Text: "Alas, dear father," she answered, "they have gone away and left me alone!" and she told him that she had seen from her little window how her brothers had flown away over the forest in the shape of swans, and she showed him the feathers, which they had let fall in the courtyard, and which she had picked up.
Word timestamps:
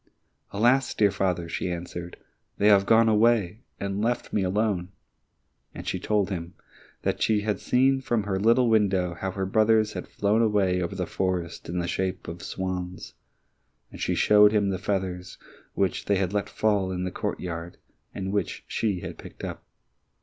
"Alas, 0.49 0.95
dear 0.95 1.11
father," 1.11 1.47
she 1.47 1.69
answered, 1.69 2.17
"they 2.57 2.69
have 2.69 2.87
gone 2.87 3.07
away 3.07 3.59
and 3.79 4.01
left 4.01 4.33
me 4.33 4.41
alone!" 4.41 4.89
and 5.75 5.87
she 5.87 5.99
told 5.99 6.31
him 6.31 6.55
that 7.03 7.21
she 7.21 7.41
had 7.41 7.59
seen 7.59 8.01
from 8.01 8.23
her 8.23 8.39
little 8.39 8.67
window 8.67 9.13
how 9.13 9.29
her 9.29 9.45
brothers 9.45 9.93
had 9.93 10.07
flown 10.07 10.41
away 10.41 10.81
over 10.81 10.95
the 10.95 11.05
forest 11.05 11.69
in 11.69 11.77
the 11.77 11.87
shape 11.87 12.27
of 12.27 12.41
swans, 12.41 13.13
and 13.91 14.01
she 14.01 14.15
showed 14.15 14.51
him 14.51 14.69
the 14.69 14.79
feathers, 14.79 15.37
which 15.75 16.05
they 16.05 16.15
had 16.15 16.33
let 16.33 16.49
fall 16.49 16.91
in 16.91 17.03
the 17.03 17.11
courtyard, 17.11 17.77
and 18.11 18.31
which 18.33 18.65
she 18.67 19.01
had 19.01 19.19
picked 19.19 19.43
up. 19.43 19.63